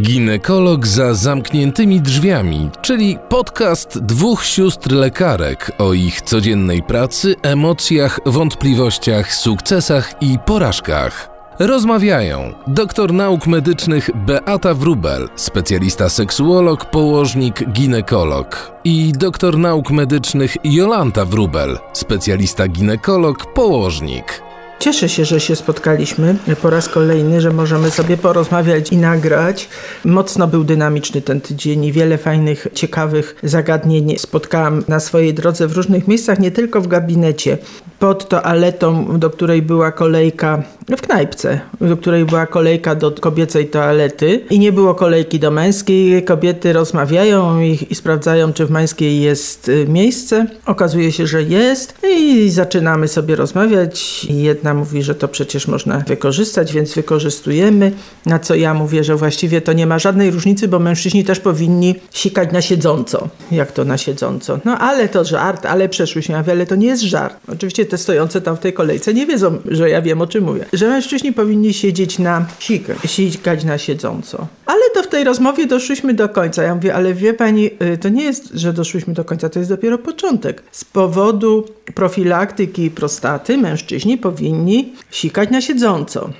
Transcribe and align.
Ginekolog 0.00 0.86
za 0.86 1.14
zamkniętymi 1.14 2.00
drzwiami, 2.00 2.70
czyli 2.82 3.18
podcast 3.28 3.98
dwóch 3.98 4.44
sióstr 4.44 4.92
lekarek 4.92 5.72
o 5.78 5.92
ich 5.92 6.20
codziennej 6.20 6.82
pracy, 6.82 7.34
emocjach, 7.42 8.20
wątpliwościach, 8.26 9.34
sukcesach 9.34 10.14
i 10.22 10.38
porażkach. 10.46 11.30
Rozmawiają 11.58 12.52
doktor 12.66 13.12
nauk 13.12 13.46
medycznych 13.46 14.10
Beata 14.26 14.74
Wrubel, 14.74 15.28
specjalista 15.36 16.08
seksuolog, 16.08 16.84
położnik, 16.84 17.72
ginekolog 17.72 18.72
i 18.84 19.12
doktor 19.12 19.58
nauk 19.58 19.90
medycznych 19.90 20.56
Jolanta 20.64 21.24
Wrubel, 21.24 21.78
specjalista 21.92 22.68
ginekolog, 22.68 23.52
położnik. 23.54 24.47
Cieszę 24.78 25.08
się, 25.08 25.24
że 25.24 25.40
się 25.40 25.56
spotkaliśmy 25.56 26.36
po 26.62 26.70
raz 26.70 26.88
kolejny, 26.88 27.40
że 27.40 27.50
możemy 27.50 27.90
sobie 27.90 28.16
porozmawiać 28.16 28.92
i 28.92 28.96
nagrać. 28.96 29.68
Mocno 30.04 30.46
był 30.46 30.64
dynamiczny 30.64 31.22
ten 31.22 31.40
tydzień 31.40 31.92
wiele 31.92 32.18
fajnych, 32.18 32.66
ciekawych 32.74 33.36
zagadnień 33.42 34.18
spotkałam 34.18 34.84
na 34.88 35.00
swojej 35.00 35.34
drodze 35.34 35.66
w 35.66 35.76
różnych 35.76 36.08
miejscach, 36.08 36.38
nie 36.38 36.50
tylko 36.50 36.80
w 36.80 36.86
gabinecie. 36.86 37.58
Pod 37.98 38.28
toaletą, 38.28 39.18
do 39.18 39.30
której 39.30 39.62
była 39.62 39.92
kolejka 39.92 40.62
w 40.96 41.00
knajpce, 41.00 41.60
do 41.80 41.96
której 41.96 42.24
była 42.24 42.46
kolejka 42.46 42.94
do 42.94 43.10
kobiecej 43.10 43.66
toalety 43.66 44.40
i 44.50 44.58
nie 44.58 44.72
było 44.72 44.94
kolejki 44.94 45.38
do 45.38 45.50
męskiej. 45.50 46.24
Kobiety 46.24 46.72
rozmawiają 46.72 47.60
i, 47.60 47.78
i 47.90 47.94
sprawdzają, 47.94 48.52
czy 48.52 48.66
w 48.66 48.70
męskiej 48.70 49.20
jest 49.20 49.68
y, 49.68 49.86
miejsce. 49.88 50.46
Okazuje 50.66 51.12
się, 51.12 51.26
że 51.26 51.42
jest 51.42 51.94
i 52.18 52.50
zaczynamy 52.50 53.08
sobie 53.08 53.36
rozmawiać. 53.36 54.24
Jedna 54.30 54.74
mówi, 54.74 55.02
że 55.02 55.14
to 55.14 55.28
przecież 55.28 55.68
można 55.68 55.98
wykorzystać, 55.98 56.72
więc 56.72 56.94
wykorzystujemy. 56.94 57.92
Na 58.26 58.38
co 58.38 58.54
ja 58.54 58.74
mówię, 58.74 59.04
że 59.04 59.16
właściwie 59.16 59.60
to 59.60 59.72
nie 59.72 59.86
ma 59.86 59.98
żadnej 59.98 60.30
różnicy, 60.30 60.68
bo 60.68 60.78
mężczyźni 60.78 61.24
też 61.24 61.40
powinni 61.40 61.94
sikać 62.10 62.52
na 62.52 62.62
siedząco. 62.62 63.28
Jak 63.50 63.72
to 63.72 63.84
na 63.84 63.98
siedząco? 63.98 64.58
No 64.64 64.78
ale 64.78 65.08
to 65.08 65.24
żart, 65.24 65.66
ale 65.66 65.88
przeszłyśmy, 65.88 66.36
a 66.36 66.42
wiele 66.42 66.66
to 66.66 66.76
nie 66.76 66.86
jest 66.86 67.02
żart. 67.02 67.36
Oczywiście 67.52 67.84
te 67.84 67.98
stojące 67.98 68.40
tam 68.40 68.56
w 68.56 68.60
tej 68.60 68.72
kolejce 68.72 69.14
nie 69.14 69.26
wiedzą, 69.26 69.58
że 69.66 69.90
ja 69.90 70.02
wiem 70.02 70.20
o 70.20 70.26
czym 70.26 70.44
mówię. 70.44 70.64
Że 70.78 70.88
mężczyźni 70.88 71.32
powinni 71.32 71.74
siedzieć 71.74 72.18
na 72.18 72.46
sikać, 72.58 72.98
sikać 73.06 73.64
na 73.64 73.78
siedząco. 73.78 74.46
Ale 74.66 74.80
to 74.94 75.02
w 75.02 75.06
tej 75.06 75.24
rozmowie 75.24 75.66
doszłyśmy 75.66 76.14
do 76.14 76.28
końca. 76.28 76.62
Ja 76.62 76.74
mówię, 76.74 76.94
ale 76.94 77.14
wie 77.14 77.34
pani, 77.34 77.70
y, 77.94 77.98
to 77.98 78.08
nie 78.08 78.24
jest, 78.24 78.50
że 78.54 78.72
doszłyśmy 78.72 79.14
do 79.14 79.24
końca, 79.24 79.48
to 79.48 79.58
jest 79.58 79.70
dopiero 79.70 79.98
początek. 79.98 80.62
Z 80.70 80.84
powodu 80.84 81.64
profilaktyki 81.94 82.90
prostaty 82.90 83.58
mężczyźni 83.58 84.18
powinni 84.18 84.92
sikać 85.10 85.50
na 85.50 85.60
siedząco. 85.60 86.30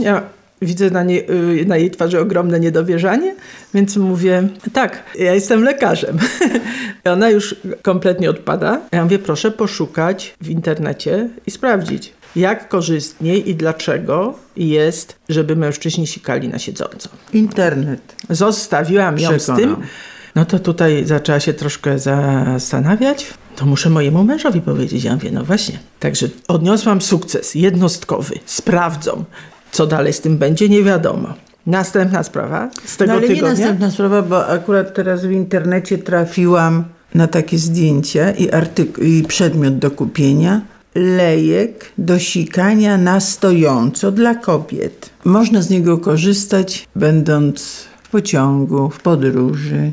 Ja 0.00 0.22
widzę 0.62 0.90
na, 0.90 1.02
nie, 1.02 1.30
y, 1.30 1.64
na, 1.66 1.76
jej 1.76 1.90
twarzy 1.90 2.20
ogromne 2.20 2.60
niedowierzanie, 2.60 3.34
więc 3.74 3.96
mówię, 3.96 4.48
tak, 4.72 5.02
ja 5.18 5.34
jestem 5.34 5.64
lekarzem. 5.64 6.18
Ona 7.04 7.30
już 7.30 7.56
kompletnie 7.82 8.30
odpada. 8.30 8.80
Ja 8.92 9.04
mówię, 9.04 9.18
proszę 9.18 9.50
poszukać 9.50 10.34
w 10.40 10.50
internecie 10.50 11.28
i 11.46 11.50
sprawdzić, 11.50 12.12
jak 12.36 12.68
korzystniej 12.68 13.50
i 13.50 13.54
dlaczego 13.54 14.34
jest, 14.56 15.16
żeby 15.28 15.56
mężczyźni 15.56 16.06
sikali 16.06 16.48
na 16.48 16.58
siedząco. 16.58 17.08
Internet. 17.32 18.16
Zostawiłam 18.30 19.18
ją 19.18 19.30
Przekonam. 19.36 19.60
z 19.60 19.64
tym. 19.64 19.76
No 20.34 20.44
to 20.44 20.58
tutaj 20.58 21.04
zaczęła 21.04 21.40
się 21.40 21.52
troszkę 21.54 21.98
zastanawiać. 21.98 23.26
To 23.56 23.66
muszę 23.66 23.90
mojemu 23.90 24.24
mężowi 24.24 24.60
powiedzieć. 24.60 25.04
Ja 25.04 25.14
mówię, 25.14 25.30
no 25.32 25.44
właśnie. 25.44 25.78
Także 26.00 26.28
odniosłam 26.48 27.00
sukces 27.02 27.54
jednostkowy. 27.54 28.38
Sprawdzą. 28.46 29.24
Co 29.72 29.86
dalej 29.86 30.12
z 30.12 30.20
tym 30.20 30.38
będzie, 30.38 30.68
nie 30.68 30.82
wiadomo. 30.82 31.34
Następna 31.66 32.22
sprawa 32.22 32.70
z 32.84 32.96
tego 32.96 33.12
no, 33.12 33.18
ale 33.18 33.26
tygodnia. 33.28 33.48
Nie 33.52 33.58
następna 33.58 33.90
sprawa, 33.90 34.22
bo 34.22 34.46
akurat 34.46 34.94
teraz 34.94 35.24
w 35.24 35.30
internecie 35.30 35.98
trafiłam 35.98 36.84
na 37.14 37.26
takie 37.26 37.58
zdjęcia 37.58 38.30
i, 38.30 38.48
artyk- 38.48 39.02
i 39.04 39.22
przedmiot 39.22 39.78
do 39.78 39.90
kupienia 39.90 40.60
lejek 40.96 41.92
do 41.98 42.18
sikania 42.18 42.98
na 42.98 43.20
stojąco 43.20 44.12
dla 44.12 44.34
kobiet. 44.34 45.10
Można 45.24 45.62
z 45.62 45.70
niego 45.70 45.98
korzystać 45.98 46.88
będąc 46.96 47.84
w 48.02 48.08
pociągu, 48.08 48.90
w 48.90 49.00
podróży. 49.00 49.92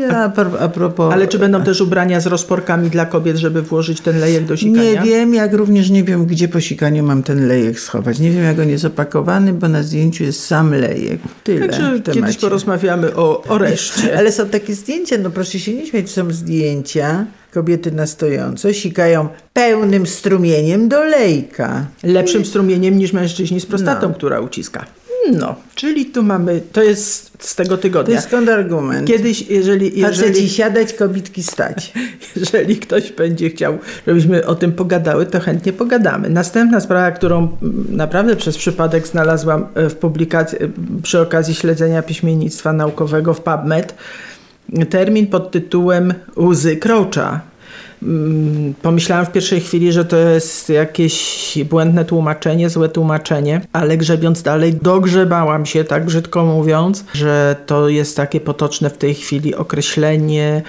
I 0.00 0.04
a, 0.04 0.32
a 0.60 0.68
propos... 0.68 1.12
Ale 1.12 1.28
czy 1.28 1.38
będą 1.38 1.62
też 1.62 1.80
ubrania 1.80 2.20
z 2.20 2.26
rozporkami 2.26 2.90
dla 2.90 3.06
kobiet, 3.06 3.36
żeby 3.36 3.62
włożyć 3.62 4.00
ten 4.00 4.20
lejek 4.20 4.44
do 4.44 4.56
sikania? 4.56 4.82
Nie 4.82 5.10
wiem, 5.10 5.34
jak 5.34 5.52
również 5.52 5.90
nie 5.90 6.04
wiem, 6.04 6.26
gdzie 6.26 6.48
po 6.48 6.60
sikaniu 6.60 7.04
mam 7.04 7.22
ten 7.22 7.48
lejek 7.48 7.80
schować. 7.80 8.18
Nie 8.18 8.30
wiem, 8.30 8.44
jak 8.44 8.58
on 8.58 8.68
jest 8.68 8.84
opakowany, 8.84 9.52
bo 9.52 9.68
na 9.68 9.82
zdjęciu 9.82 10.24
jest 10.24 10.46
sam 10.46 10.74
lejek. 10.74 11.20
Tyle 11.44 11.68
Także 11.68 12.00
kiedyś 12.12 12.36
porozmawiamy 12.36 13.16
o, 13.16 13.42
o 13.42 13.58
reszcie. 13.58 14.18
Ale 14.18 14.32
są 14.32 14.48
takie 14.48 14.74
zdjęcia, 14.74 15.16
no 15.18 15.30
proszę 15.30 15.58
się 15.58 15.74
nie 15.74 15.86
śmiać, 15.86 16.10
są 16.10 16.30
zdjęcia 16.30 17.26
kobiety 17.54 17.92
na 17.92 18.06
stojąco 18.06 18.72
sikają 18.72 19.28
pełnym 19.52 20.06
strumieniem 20.06 20.88
do 20.88 21.04
lejka. 21.04 21.86
Lepszym 22.02 22.44
strumieniem 22.44 22.98
niż 22.98 23.12
mężczyźni 23.12 23.60
z 23.60 23.66
prostatą, 23.66 24.08
no. 24.08 24.14
która 24.14 24.40
uciska. 24.40 24.86
No, 25.32 25.54
czyli 25.74 26.06
tu 26.06 26.22
mamy, 26.22 26.60
to 26.72 26.82
jest 26.82 27.30
z 27.38 27.54
tego 27.54 27.78
tygodnia. 27.78 28.06
To 28.06 28.12
jest 28.12 28.28
kontrargument. 28.30 29.08
Kiedyś, 29.08 29.42
jeżeli... 29.42 30.00
jeżeli 30.00 30.16
Faceci 30.16 30.48
siadać, 30.48 30.92
kobitki 30.92 31.42
stać. 31.42 31.92
Jeżeli 32.36 32.76
ktoś 32.76 33.12
będzie 33.12 33.50
chciał, 33.50 33.78
żebyśmy 34.06 34.46
o 34.46 34.54
tym 34.54 34.72
pogadamy, 34.72 35.26
to 35.26 35.40
chętnie 35.40 35.72
pogadamy. 35.72 36.30
Następna 36.30 36.80
sprawa, 36.80 37.10
którą 37.10 37.48
naprawdę 37.88 38.36
przez 38.36 38.56
przypadek 38.56 39.06
znalazłam 39.06 39.66
e, 39.74 39.88
w 39.88 39.96
publikacji, 39.96 40.58
e, 40.62 40.68
przy 41.02 41.20
okazji 41.20 41.54
śledzenia 41.54 42.02
piśmiennictwa 42.02 42.72
naukowego 42.72 43.34
w 43.34 43.40
PubMed, 43.40 43.94
termin 44.90 45.26
pod 45.26 45.50
tytułem 45.50 46.14
Łzy 46.36 46.76
Krocza. 46.76 47.53
Mm, 48.04 48.74
pomyślałam 48.82 49.26
w 49.26 49.32
pierwszej 49.32 49.60
chwili, 49.60 49.92
że 49.92 50.04
to 50.04 50.16
jest 50.16 50.68
jakieś 50.68 51.58
błędne 51.70 52.04
tłumaczenie, 52.04 52.70
złe 52.70 52.88
tłumaczenie, 52.88 53.60
ale 53.72 53.96
grzebiąc 53.96 54.42
dalej, 54.42 54.74
dogrzebałam 54.82 55.66
się, 55.66 55.84
tak 55.84 56.04
brzydko 56.04 56.44
mówiąc, 56.44 57.04
że 57.12 57.56
to 57.66 57.88
jest 57.88 58.16
takie 58.16 58.40
potoczne 58.40 58.90
w 58.90 58.98
tej 58.98 59.14
chwili 59.14 59.54
określenie 59.54 60.62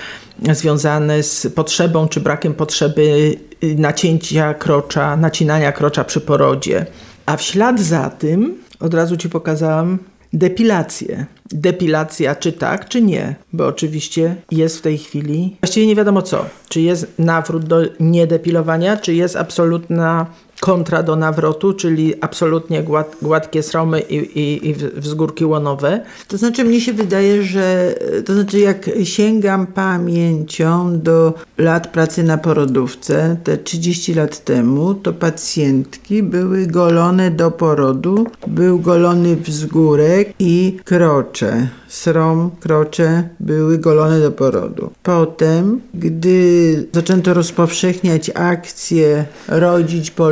związane 0.51 1.23
z 1.23 1.47
potrzebą 1.55 2.07
czy 2.07 2.21
brakiem 2.21 2.53
potrzeby 2.53 3.35
nacięcia 3.61 4.53
krocza, 4.53 5.17
nacinania 5.17 5.71
krocza 5.71 6.03
przy 6.03 6.21
porodzie. 6.21 6.85
A 7.25 7.37
w 7.37 7.41
ślad 7.41 7.79
za 7.79 8.09
tym, 8.09 8.57
od 8.79 8.93
razu 8.93 9.17
Ci 9.17 9.29
pokazałam 9.29 9.97
depilację. 10.35 11.25
Depilacja 11.51 12.35
czy 12.35 12.51
tak, 12.51 12.89
czy 12.89 13.01
nie, 13.01 13.35
bo 13.53 13.67
oczywiście 13.67 14.35
jest 14.51 14.77
w 14.77 14.81
tej 14.81 14.97
chwili, 14.97 15.55
właściwie 15.61 15.87
nie 15.87 15.95
wiadomo 15.95 16.21
co, 16.21 16.45
czy 16.69 16.81
jest 16.81 17.07
nawrót 17.19 17.65
do 17.65 17.81
niedepilowania, 17.99 18.97
czy 18.97 19.13
jest 19.13 19.35
absolutna 19.35 20.25
kontra 20.65 21.03
do 21.03 21.15
nawrotu, 21.15 21.73
czyli 21.73 22.13
absolutnie 22.21 22.83
gład, 22.83 23.15
gładkie 23.21 23.63
sromy 23.63 23.99
i, 23.99 24.15
i, 24.15 24.69
i 24.69 24.73
wzgórki 24.73 25.45
łonowe. 25.45 26.01
To 26.27 26.37
znaczy 26.37 26.63
mnie 26.63 26.81
się 26.81 26.93
wydaje, 26.93 27.43
że 27.43 27.95
to 28.25 28.33
znaczy 28.33 28.59
jak 28.59 28.89
sięgam 29.03 29.67
pamięcią 29.67 30.99
do 30.99 31.33
lat 31.57 31.87
pracy 31.87 32.23
na 32.23 32.37
porodówce, 32.37 33.37
te 33.43 33.57
30 33.57 34.13
lat 34.13 34.43
temu, 34.43 34.93
to 34.93 35.13
pacjentki 35.13 36.23
były 36.23 36.67
golone 36.67 37.31
do 37.31 37.51
porodu, 37.51 38.27
był 38.47 38.79
golony 38.79 39.35
wzgórek 39.35 40.33
i 40.39 40.77
krocze 40.85 41.67
srom, 41.95 42.51
krocze 42.59 43.29
były 43.39 43.77
golone 43.77 44.19
do 44.19 44.31
porodu. 44.31 44.91
Potem, 45.03 45.81
gdy 45.93 46.87
zaczęto 46.93 47.33
rozpowszechniać 47.33 48.31
akcję 48.35 49.25
rodzić 49.47 50.11
po 50.11 50.29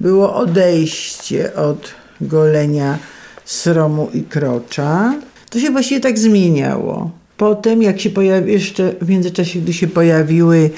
było 0.00 0.34
odejście 0.34 1.54
od 1.54 1.94
golenia 2.20 2.98
sromu 3.44 4.08
i 4.14 4.22
krocza. 4.22 5.14
To 5.50 5.60
się 5.60 5.70
właściwie 5.70 6.00
tak 6.00 6.18
zmieniało. 6.18 7.10
Potem, 7.36 7.82
jak 7.82 8.00
się 8.00 8.10
pojawi, 8.10 8.52
jeszcze 8.52 8.92
w 9.00 9.08
międzyczasie, 9.08 9.60
gdy 9.60 9.72
się 9.72 9.86
pojawiły 9.86 10.70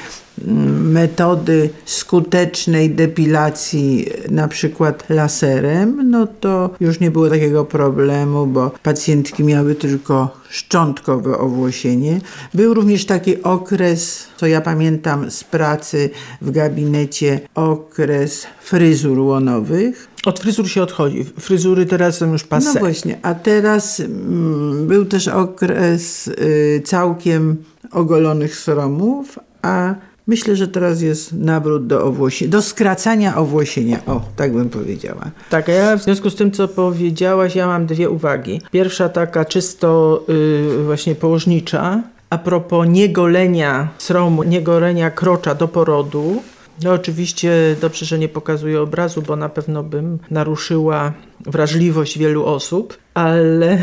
metody 0.83 1.71
skutecznej 1.85 2.91
depilacji, 2.91 4.07
na 4.31 4.49
przykład 4.49 5.05
laserem, 5.11 6.11
no 6.11 6.27
to 6.41 6.71
już 6.81 7.01
nie 7.01 7.11
było 7.11 7.29
takiego 7.31 7.65
problemu, 7.65 8.47
bo 8.47 8.71
pacjentki 8.83 9.45
miały 9.45 9.75
tylko 9.75 10.39
szczątkowe 10.49 11.39
owłosienie. 11.39 12.21
Był 12.55 12.75
również 12.75 13.07
taki 13.07 13.43
okres, 13.43 14.27
co 14.37 14.47
ja 14.47 14.61
pamiętam 14.61 15.31
z 15.31 15.45
pracy 15.45 16.11
w 16.41 16.51
gabinecie, 16.51 17.41
okres 17.55 18.47
fryzur 18.61 19.19
łonowych. 19.19 20.09
Od 20.27 20.41
fryzur 20.41 20.69
się 20.69 20.83
odchodzi. 20.83 21.25
Fryzury 21.41 21.87
teraz 21.87 22.17
są 22.17 22.33
już 22.33 22.45
passe. 22.45 22.75
No 22.75 22.81
właśnie, 22.81 23.19
a 23.23 23.35
teraz 23.35 24.01
mm, 24.01 24.87
był 24.87 25.05
też 25.05 25.29
okres 25.29 26.29
y, 26.29 26.83
całkiem 26.85 27.57
ogolonych 27.91 28.57
sromów, 28.57 29.39
a 29.63 29.95
Myślę, 30.29 30.57
że 30.57 30.69
teraz 30.69 31.03
jest 31.03 31.33
nawrót 31.33 31.87
do 31.87 32.05
owłosienia, 32.05 32.51
do 32.51 32.63
skracania 32.63 33.37
owłosienia. 33.37 34.01
O, 34.07 34.21
tak 34.37 34.53
bym 34.53 34.69
powiedziała. 34.69 35.31
Tak, 35.51 35.69
a 35.69 35.73
ja 35.73 35.97
w 35.97 36.03
związku 36.03 36.31
z 36.31 36.35
tym, 36.35 36.51
co 36.51 36.69
powiedziałaś, 36.69 37.55
ja 37.55 37.67
mam 37.67 37.87
dwie 37.87 38.11
uwagi. 38.11 38.61
Pierwsza 38.71 39.09
taka 39.09 39.45
czysto 39.45 40.25
yy, 40.29 40.85
właśnie 40.85 41.15
położnicza. 41.15 42.03
A 42.31 42.39
propos 42.39 42.89
niegolenia 42.89 43.89
sromu, 43.99 44.43
niegolenia 44.43 45.11
krocza 45.11 45.55
do 45.55 45.69
porodu, 45.69 46.43
no 46.83 46.93
oczywiście 46.93 47.77
dobrze, 47.81 48.07
że 48.07 48.19
nie 48.19 48.29
pokazuję 48.29 48.81
obrazu, 48.81 49.23
bo 49.23 49.37
na 49.37 49.49
pewno 49.49 49.83
bym 49.83 50.19
naruszyła 50.31 51.13
wrażliwość 51.41 52.19
wielu 52.19 52.45
osób, 52.45 52.99
ale, 53.15 53.79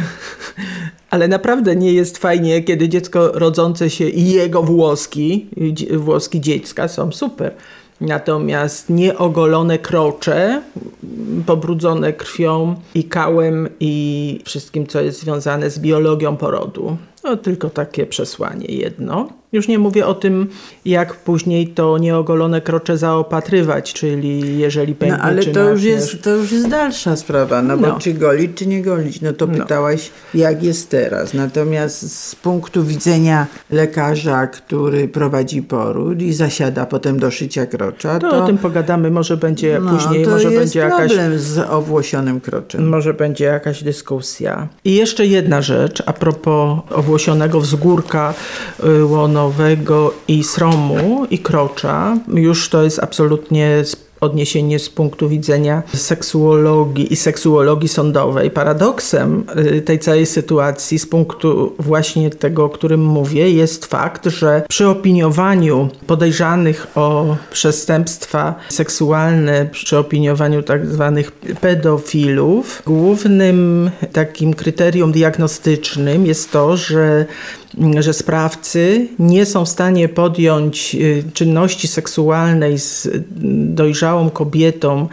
ale 1.09 1.27
naprawdę 1.27 1.75
nie 1.75 1.93
jest 1.93 2.17
fajnie, 2.17 2.63
kiedy 2.63 2.89
dziecko 2.89 3.31
rodzące 3.33 3.89
się 3.89 4.09
i 4.09 4.31
jego 4.31 4.63
włoski, 4.63 5.49
włoski 5.97 6.41
dziecka 6.41 6.87
są 6.87 7.11
super. 7.11 7.51
Natomiast 8.01 8.89
nieogolone 8.89 9.79
krocze, 9.79 10.61
pobrudzone 11.45 12.13
krwią 12.13 12.75
i 12.95 13.03
kałem 13.03 13.69
i 13.79 14.39
wszystkim, 14.45 14.87
co 14.87 15.01
jest 15.01 15.19
związane 15.19 15.69
z 15.69 15.79
biologią 15.79 16.37
porodu. 16.37 16.97
No, 17.23 17.37
tylko 17.37 17.69
takie 17.69 18.05
przesłanie 18.05 18.65
jedno. 18.65 19.29
Już 19.55 19.67
nie 19.67 19.79
mówię 19.79 20.05
o 20.07 20.13
tym, 20.13 20.47
jak 20.85 21.15
później 21.15 21.67
to 21.67 21.97
nieogolone 21.97 22.61
krocze 22.61 22.97
zaopatrywać, 22.97 23.93
czyli 23.93 24.57
jeżeli 24.59 24.95
pęknie, 24.95 25.17
No 25.17 25.23
ale 25.23 25.43
to 25.43 25.69
już, 25.69 25.83
jest, 25.83 26.23
to 26.23 26.29
już 26.29 26.51
jest 26.51 26.67
dalsza 26.67 27.15
sprawa, 27.15 27.61
no 27.61 27.77
bo 27.77 27.87
No. 27.87 27.99
czy 27.99 28.13
golić, 28.13 28.51
czy 28.55 28.67
nie 28.67 28.81
golić, 28.81 29.21
no 29.21 29.33
to 29.33 29.47
No. 29.47 29.57
pytałaś, 29.57 30.11
jak 30.33 30.63
jest 30.63 30.89
teraz. 30.89 31.33
Natomiast 31.33 32.19
z 32.21 32.35
punktu 32.35 32.83
widzenia 32.83 33.47
lekarza, 33.71 34.47
który 34.47 35.07
prowadzi 35.07 35.61
poród 35.61 36.21
i 36.21 36.33
zasiada 36.33 36.85
potem 36.85 37.19
do 37.19 37.31
szycia 37.31 37.65
krocza, 37.65 38.19
To, 38.19 38.29
to, 38.31 38.43
o 38.43 38.47
tym 38.47 38.57
pogadamy, 38.57 39.11
może 39.11 39.37
będzie 39.37 39.79
no, 39.79 39.91
później, 39.91 40.25
może 40.27 40.51
będzie 40.51 40.79
jakaś 40.79 41.07
problem 41.13 41.39
z 41.39 41.57
owłosionym 41.57 42.41
kroczem. 42.41 42.87
Może 42.87 43.13
będzie 43.13 43.45
jakaś 43.45 43.83
dyskusja. 43.83 44.67
I 44.85 44.95
jeszcze 44.95 45.25
jedna 45.25 45.61
rzecz 45.61 46.03
a 46.05 46.13
propos 46.13 46.79
owłosionego 46.91 47.59
wzgórka 47.61 48.33
y, 48.83 49.05
łonowego 49.45 50.13
i 50.27 50.44
sromu 50.44 51.25
i 51.30 51.39
krocza. 51.39 52.18
Już 52.27 52.69
to 52.69 52.83
jest 52.83 53.00
absolutnie 53.00 53.83
odniesienie 54.21 54.80
z 54.80 54.89
punktu 54.89 55.30
widzenia 55.30 55.83
seksuologii 55.95 57.13
i 57.13 57.15
seksuologii 57.15 57.89
sądowej. 57.89 58.51
Paradoksem 58.51 59.44
y, 59.77 59.81
tej 59.81 60.00
całej 60.00 60.25
sytuacji 60.25 61.00
z 61.00 61.06
punktu 61.06 61.75
właśnie 61.80 62.30
tego, 62.30 62.65
o 62.65 62.69
którym 62.69 63.06
mówię, 63.06 63.51
jest 63.51 63.86
fakt, 63.86 64.25
że 64.25 64.63
przy 64.69 64.88
opiniowaniu 64.88 65.89
podejrzanych 66.07 66.88
o 66.95 67.36
przestępstwa 67.51 68.56
seksualne, 68.69 69.65
przy 69.71 69.98
opiniowaniu 69.98 70.63
tak 70.63 70.86
zwanych 70.88 71.31
pedofilów, 71.62 72.81
głównym 72.86 73.91
takim 74.13 74.53
kryterium 74.53 75.12
diagnostycznym 75.12 76.25
jest 76.25 76.51
to, 76.51 76.77
że 76.77 77.25
że 78.00 78.13
sprawcy 78.13 79.07
nie 79.19 79.45
są 79.45 79.66
w 79.66 79.69
stanie 79.69 80.10
podjąć 80.10 80.95
y, 80.95 81.24
czynności 81.33 81.88
seksualnej 81.88 82.80
z 82.80 83.10
dojrzałą 83.75 84.30
kobietą 84.30 85.07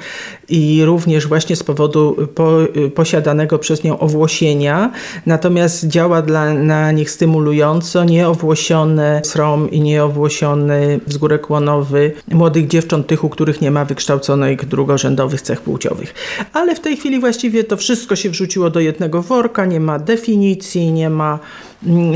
i 0.48 0.84
również 0.84 1.26
właśnie 1.26 1.56
z 1.56 1.62
powodu 1.62 2.16
po, 2.34 2.62
y, 2.62 2.90
posiadanego 2.90 3.58
przez 3.58 3.84
nią 3.84 3.98
owłosienia, 3.98 4.92
natomiast 5.26 5.86
działa 5.86 6.22
dla, 6.22 6.54
na 6.54 6.92
nich 6.92 7.10
stymulująco 7.10 8.04
nieowłosione 8.04 9.20
srom 9.24 9.70
i 9.70 9.80
nieowłosiony 9.80 11.00
wzgórek 11.06 11.50
łonowy 11.50 12.12
młodych 12.32 12.68
dziewcząt, 12.68 13.06
tych, 13.06 13.24
u 13.24 13.28
których 13.28 13.60
nie 13.60 13.70
ma 13.70 13.84
wykształconych 13.84 14.66
drugorzędowych 14.66 15.42
cech 15.42 15.60
płciowych. 15.60 16.14
Ale 16.52 16.74
w 16.74 16.80
tej 16.80 16.96
chwili 16.96 17.20
właściwie 17.20 17.64
to 17.64 17.76
wszystko 17.76 18.16
się 18.16 18.30
wrzuciło 18.30 18.70
do 18.70 18.80
jednego 18.80 19.22
worka, 19.22 19.64
nie 19.64 19.80
ma 19.80 19.98
definicji, 19.98 20.92
nie 20.92 21.10
ma 21.10 21.38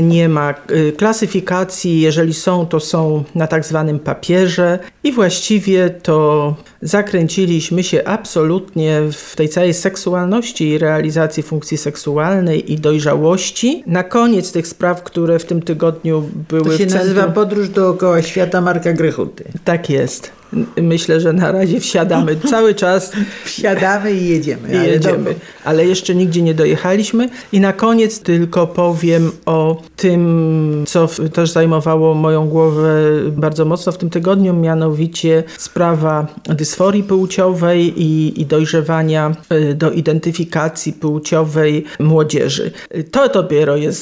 nie 0.01 0.29
ma 0.29 0.53
y, 0.71 0.91
klasyfikacji, 0.97 2.01
jeżeli 2.01 2.33
są, 2.33 2.65
to 2.65 2.79
są 2.79 3.23
na 3.35 3.47
tak 3.47 3.65
zwanym 3.65 3.99
papierze 3.99 4.79
i 5.03 5.11
właściwie 5.11 5.89
to 5.89 6.55
zakręciliśmy 6.81 7.83
się 7.83 8.03
absolutnie 8.05 9.01
w 9.11 9.35
tej 9.35 9.49
całej 9.49 9.73
seksualności 9.73 10.69
i 10.69 10.77
realizacji 10.77 11.43
funkcji 11.43 11.77
seksualnej 11.77 12.73
i 12.73 12.79
dojrzałości. 12.79 13.83
Na 13.87 14.03
koniec 14.03 14.51
tych 14.51 14.67
spraw, 14.67 15.03
które 15.03 15.39
w 15.39 15.45
tym 15.45 15.61
tygodniu 15.61 16.29
były 16.49 16.63
To 16.63 16.77
się 16.77 16.85
w 16.85 16.89
centrum... 16.89 16.99
nazywa 16.99 17.27
podróż 17.27 17.69
dookoła 17.69 18.21
świata 18.21 18.61
Marka 18.61 18.93
Grychuty. 18.93 19.43
Tak 19.63 19.89
jest. 19.89 20.36
Myślę, 20.81 21.19
że 21.19 21.33
na 21.33 21.51
razie 21.51 21.79
wsiadamy 21.79 22.35
cały 22.51 22.75
czas 22.75 23.11
Wsiadamy 23.45 24.13
i 24.13 24.29
jedziemy. 24.29 24.69
i 24.69 24.77
ale 24.77 24.87
jedziemy, 24.87 25.35
ale 25.63 25.85
jeszcze 25.85 26.15
nigdzie 26.15 26.41
nie 26.41 26.53
dojechaliśmy. 26.53 27.29
I 27.51 27.59
na 27.59 27.73
koniec 27.73 28.19
tylko 28.19 28.67
powiem 28.67 29.31
o 29.45 29.81
tym, 29.95 30.83
co 30.87 31.07
też 31.33 31.51
zajmowało 31.51 32.13
moją 32.13 32.47
głowę 32.47 33.03
bardzo 33.31 33.65
mocno 33.65 33.91
w 33.91 33.97
tym 33.97 34.09
tygodniu, 34.09 34.53
mianowicie 34.53 35.43
sprawa 35.57 36.27
dysforii 36.43 37.03
płciowej 37.03 38.01
i, 38.01 38.41
i 38.41 38.45
dojrzewania 38.45 39.35
y, 39.51 39.75
do 39.75 39.91
identyfikacji 39.91 40.93
płciowej 40.93 41.85
młodzieży. 41.99 42.71
To 43.11 43.29
dopiero 43.29 43.77
jest 43.77 43.99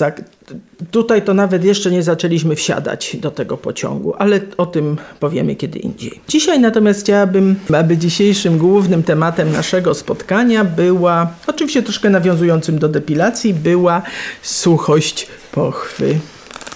Tutaj 0.92 1.22
to 1.22 1.34
nawet 1.34 1.64
jeszcze 1.64 1.92
nie 1.92 2.04
zaczęliśmy 2.04 2.56
wsiadać 2.56 3.18
do 3.22 3.32
tego 3.32 3.58
pociągu, 3.58 4.14
ale 4.18 4.40
o 4.58 4.66
tym 4.66 4.98
powiemy 5.20 5.56
kiedy 5.56 5.80
indziej. 5.80 6.20
Dzisiaj 6.28 6.60
natomiast 6.60 7.00
chciałabym, 7.00 7.56
aby 7.80 7.98
dzisiejszym 7.98 8.58
głównym 8.58 9.04
tematem 9.04 9.52
naszego 9.52 9.94
spotkania 9.94 10.64
była, 10.64 11.32
oczywiście 11.48 11.84
troszkę 11.84 12.10
nawiązującym 12.10 12.80
do 12.80 12.90
depilacji, 12.90 13.54
była 13.54 14.02
suchość 14.42 15.28
pochwy. 15.52 16.20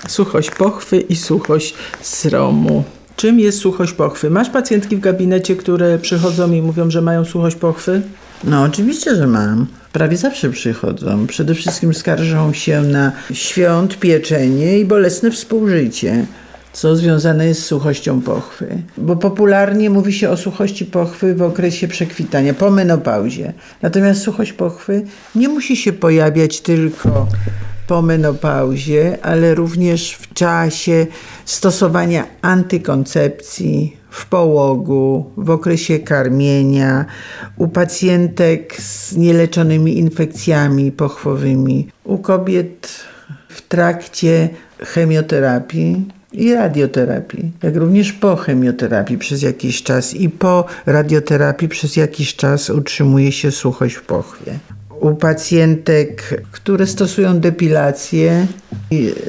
Suchość 0.08 0.52
pochwy 0.52 1.00
i 1.00 1.16
suchość 1.16 1.74
sromu. 2.02 2.84
Czym 3.16 3.40
jest 3.40 3.60
suchość 3.60 3.94
pochwy? 3.94 4.30
Masz 4.30 4.50
pacjentki 4.50 4.96
w 4.96 5.00
gabinecie, 5.00 5.56
które 5.56 5.98
przychodzą 5.98 6.52
i 6.52 6.62
mówią, 6.62 6.90
że 6.90 7.02
mają 7.02 7.26
suchość 7.26 7.56
pochwy? 7.56 8.02
No 8.44 8.64
oczywiście, 8.64 9.16
że 9.16 9.28
mam. 9.28 9.68
Prawie 9.94 10.18
zawsze 10.18 10.50
przychodzą. 10.50 11.28
Przede 11.28 11.56
wszystkim 11.56 11.94
skarżą 11.94 12.54
się 12.54 12.82
na 12.82 13.12
świąt, 13.34 14.00
pieczenie 14.00 14.80
i 14.80 14.86
bolesne 14.86 15.32
współżycie, 15.32 16.26
co 16.74 16.96
związane 16.96 17.46
jest 17.46 17.62
z 17.62 17.66
suchością 17.66 18.22
pochwy. 18.22 18.82
Bo 18.98 19.16
popularnie 19.16 19.90
mówi 19.90 20.14
się 20.14 20.30
o 20.30 20.38
suchości 20.38 20.86
pochwy 20.86 21.36
w 21.36 21.42
okresie 21.42 21.88
przekwitania, 21.88 22.54
po 22.54 22.72
menopauzie. 22.72 23.54
Natomiast 23.82 24.22
suchość 24.22 24.54
pochwy 24.54 25.06
nie 25.36 25.50
musi 25.50 25.78
się 25.78 25.94
pojawiać 25.94 26.62
tylko 26.62 27.28
po 27.88 28.02
menopauzie, 28.02 29.18
ale 29.22 29.56
również 29.56 30.12
w 30.12 30.34
czasie 30.34 31.08
stosowania 31.46 32.28
antykoncepcji, 32.42 33.99
w 34.10 34.26
połogu, 34.26 35.32
w 35.38 35.50
okresie 35.50 36.00
karmienia, 36.00 37.06
u 37.58 37.68
pacjentek 37.68 38.82
z 38.82 39.16
nieleczonymi 39.16 39.98
infekcjami 39.98 40.92
pochwowymi, 40.92 41.88
u 42.04 42.18
kobiet 42.18 42.90
w 43.50 43.62
trakcie 43.62 44.50
chemioterapii 44.80 46.06
i 46.34 46.54
radioterapii, 46.54 47.52
jak 47.64 47.76
również 47.76 48.14
po 48.14 48.36
chemioterapii 48.36 49.18
przez 49.18 49.42
jakiś 49.42 49.84
czas 49.84 50.14
i 50.14 50.30
po 50.30 50.66
radioterapii 50.86 51.70
przez 51.70 51.96
jakiś 51.96 52.36
czas 52.36 52.70
utrzymuje 52.70 53.32
się 53.32 53.52
suchość 53.52 53.96
w 53.96 54.02
pochwie. 54.02 54.60
U 55.00 55.16
pacjentek, 55.16 56.42
które 56.52 56.88
stosują 56.88 57.40
depilację, 57.40 58.48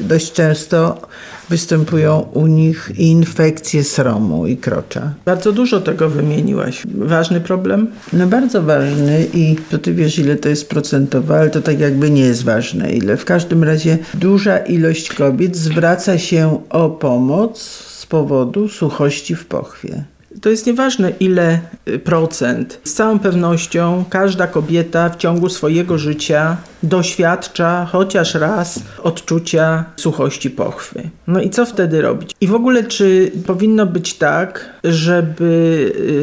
dość 0.01 0.33
często 0.33 1.09
występują 1.51 2.21
u 2.33 2.47
nich 2.47 2.93
infekcje 2.99 3.85
sromu 3.85 4.47
i 4.47 4.57
krocza. 4.57 5.15
Bardzo 5.25 5.53
dużo 5.53 5.81
tego 5.81 6.09
wymieniłaś. 6.09 6.83
Ważny 6.95 7.41
problem? 7.41 7.89
No 8.13 8.27
bardzo 8.27 8.63
ważny 8.63 9.27
i 9.35 9.57
to 9.71 9.79
ty 9.79 9.95
wiesz 9.95 10.19
ile 10.19 10.37
to 10.37 10.49
jest 10.49 10.69
procentowo, 10.69 11.37
ale 11.37 11.51
to 11.51 11.63
tak 11.63 11.81
jakby 11.81 12.11
nie 12.11 12.23
jest 12.23 12.45
ważne 12.45 12.93
ile. 12.93 13.17
W 13.17 13.25
każdym 13.25 13.65
razie 13.65 13.99
duża 14.15 14.59
ilość 14.59 15.15
kobiet 15.15 15.57
zwraca 15.57 16.19
się 16.19 16.59
o 16.71 16.91
pomoc 16.91 17.63
z 17.99 18.07
powodu 18.07 18.69
suchości 18.69 19.37
w 19.37 19.47
pochwie. 19.47 20.05
To 20.41 20.51
jest 20.51 20.67
nieważne 20.67 21.13
ile 21.21 21.61
y, 21.89 21.99
procent. 21.99 22.81
Z 22.85 22.93
całą 22.93 23.19
pewnością 23.19 24.05
każda 24.11 24.47
kobieta 24.47 25.09
w 25.09 25.17
ciągu 25.17 25.49
swojego 25.49 25.99
życia 25.99 26.57
doświadcza 26.83 27.89
chociaż 27.93 28.35
raz 28.35 28.81
odczucia 29.03 29.85
suchości 29.97 30.51
pochwy. 30.51 31.11
No 31.27 31.41
i 31.41 31.51
co 31.51 31.67
wtedy 31.67 32.03
robić? 32.03 32.33
I 32.41 32.47
w 32.47 32.55
ogóle 32.55 32.85
czy 32.85 33.33
powinno 33.47 33.87
być 33.87 34.15
tak, 34.15 34.71
żeby 34.85 35.45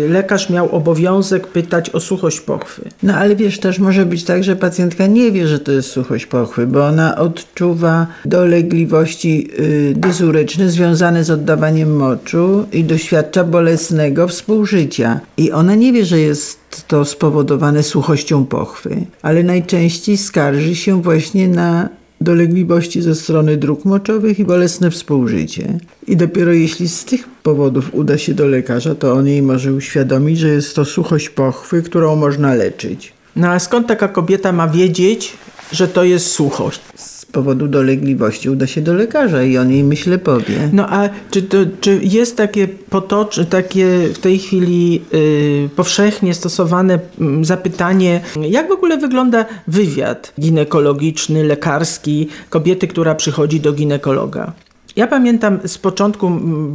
y, 0.08 0.10
lekarz 0.10 0.50
miał 0.50 0.76
obowiązek 0.76 1.48
pytać 1.48 1.90
o 1.90 2.00
suchość 2.00 2.40
pochwy? 2.40 2.82
No 3.04 3.16
ale 3.16 3.36
wiesz, 3.36 3.60
też 3.60 3.80
może 3.80 4.06
być 4.06 4.24
tak, 4.24 4.44
że 4.44 4.56
pacjentka 4.56 5.08
nie 5.08 5.32
wie, 5.32 5.48
że 5.48 5.60
to 5.60 5.72
jest 5.72 5.90
suchość 5.90 6.26
pochwy, 6.26 6.68
bo 6.68 6.86
ona 6.86 7.18
odczuwa 7.18 8.08
dolegliwości 8.26 9.50
y, 9.60 9.94
dyzuryczne 9.96 10.70
związane 10.70 11.24
z 11.24 11.32
oddawaniem 11.32 11.96
moczu 11.96 12.66
i 12.72 12.84
doświadcza 12.84 13.44
współżycia. 14.27 15.20
I 15.38 15.51
ona 15.51 15.75
nie 15.75 15.94
wie, 15.94 16.06
że 16.06 16.20
jest 16.20 16.60
to 16.88 17.06
spowodowane 17.06 17.84
suchością 17.84 18.46
pochwy, 18.46 19.06
ale 19.22 19.44
najczęściej 19.44 20.18
skarży 20.18 20.75
się 20.75 21.01
właśnie 21.01 21.48
na 21.48 21.89
dolegliwości 22.22 23.01
ze 23.01 23.16
strony 23.16 23.58
dróg 23.58 23.86
moczowych 23.86 24.39
i 24.39 24.46
bolesne 24.46 24.92
współżycie. 24.92 25.80
I 26.08 26.18
dopiero 26.18 26.54
jeśli 26.54 26.89
z 26.89 27.06
tych 27.06 27.27
powodów 27.44 27.89
uda 27.94 28.18
się 28.18 28.34
do 28.34 28.48
lekarza, 28.48 28.96
to 28.96 29.13
on 29.13 29.27
jej 29.27 29.42
może 29.42 29.74
uświadomić, 29.74 30.39
że 30.39 30.48
jest 30.48 30.75
to 30.75 30.86
suchość 30.86 31.30
pochwy, 31.30 31.82
którą 31.82 32.16
można 32.16 32.54
leczyć. 32.54 33.13
No 33.36 33.48
a 33.48 33.60
skąd 33.60 33.88
taka 33.88 34.08
kobieta 34.08 34.51
ma 34.51 34.68
wiedzieć, 34.68 35.34
że 35.72 35.88
to 35.88 36.04
jest 36.04 36.32
suchość? 36.32 36.82
powodu 37.32 37.68
dolegliwości 37.68 38.50
uda 38.50 38.68
się 38.68 38.82
do 38.82 38.94
lekarza 38.94 39.44
i 39.44 39.58
on 39.58 39.72
jej 39.72 39.84
myślę 39.84 40.18
powie. 40.18 40.70
No 40.74 40.90
a 40.90 41.10
czy, 41.32 41.42
to, 41.42 41.58
czy 41.82 42.00
jest 42.04 42.38
takie 42.38 42.68
potoczne, 42.68 43.46
takie 43.46 44.08
w 44.14 44.20
tej 44.20 44.40
chwili 44.40 45.02
y, 45.14 45.70
powszechnie 45.76 46.34
stosowane 46.34 47.00
mm, 47.20 47.46
zapytanie, 47.46 48.22
jak 48.42 48.68
w 48.68 48.72
ogóle 48.72 48.98
wygląda 48.98 49.46
wywiad 49.68 50.34
ginekologiczny, 50.40 51.44
lekarski 51.44 52.28
kobiety, 52.50 52.88
która 52.88 53.16
przychodzi 53.16 53.60
do 53.60 53.74
ginekologa? 53.74 54.54
Ja 54.96 55.08
pamiętam 55.08 55.60
z 55.66 55.78
początku 55.78 56.30